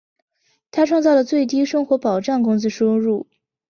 [0.71, 3.27] 他创造了最低生活保障工资收入。